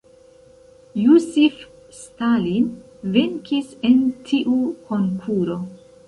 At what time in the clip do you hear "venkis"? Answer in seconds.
3.17-3.67